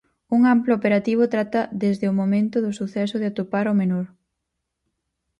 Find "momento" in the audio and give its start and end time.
2.21-2.55